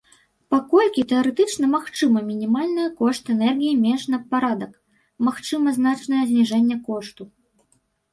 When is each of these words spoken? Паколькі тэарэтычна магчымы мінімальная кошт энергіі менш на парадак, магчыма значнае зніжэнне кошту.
Паколькі 0.53 1.01
тэарэтычна 1.09 1.67
магчымы 1.73 2.23
мінімальная 2.29 2.85
кошт 3.01 3.23
энергіі 3.33 3.75
менш 3.83 4.05
на 4.13 4.19
парадак, 4.31 4.71
магчыма 5.29 5.69
значнае 5.77 6.23
зніжэнне 6.31 6.77
кошту. 6.89 7.23